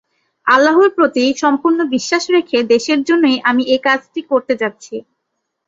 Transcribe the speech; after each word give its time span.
আল্লাহর 0.47 0.89
প্রতি 0.97 1.23
সম্পূর্ণ 1.41 1.79
বিশ্বাস 1.95 2.23
রেখে 2.35 2.57
দেশের 2.73 2.99
জন্যই 3.03 3.37
আমি 3.49 3.63
এ 3.67 3.87
কাজটি 3.87 4.21
করতে 4.31 4.53
যাচ্ছি। 4.61 4.95